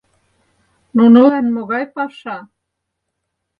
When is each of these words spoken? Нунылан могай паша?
Нунылан 0.95 1.45
могай 1.55 1.85
паша? 1.95 2.37